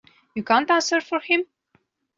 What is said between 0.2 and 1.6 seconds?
You can't answer for him?